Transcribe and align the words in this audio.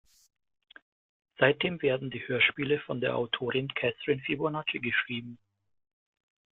Seitdem 1.37 1.83
werden 1.83 2.09
die 2.09 2.27
Hörspiele 2.27 2.79
von 2.87 3.01
der 3.01 3.15
Autorin 3.15 3.67
Catherine 3.67 4.19
Fibonacci 4.23 4.79
geschrieben. 4.79 5.37